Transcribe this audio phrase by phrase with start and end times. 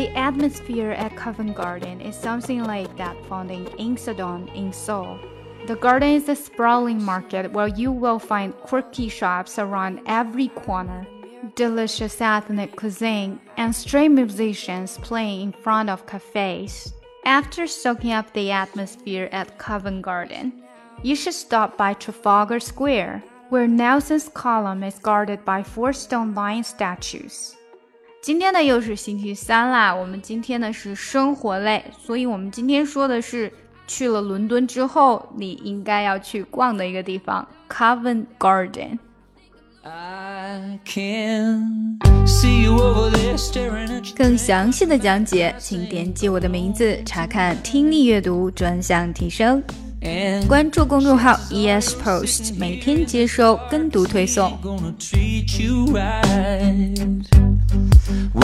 [0.00, 5.18] atmosphere at Covent Garden is something like that found in Insadong in Seoul.
[5.66, 11.06] The garden is a sprawling market where you will find quirky shops around every corner,
[11.54, 16.94] delicious ethnic cuisine, and stray musicians playing in front of cafes.
[17.24, 20.62] After soaking up the atmosphere at Covent Garden,
[21.02, 26.64] you should stop by Trafalgar Square, where Nelson's column is guarded by four stone lion
[26.64, 27.56] statues.
[28.22, 33.52] 今天呢又是星期三啦，我们今天呢是生活类，所以我们今天说的是
[33.88, 38.98] 去了伦敦之后你应该要去逛的一个地方，Covent Garden。
[44.14, 49.60] 更详细的讲解，请点击我的名字查看听力阅读专项提升。
[50.48, 54.52] 关注公众号 ES Post，每天接收跟读推送。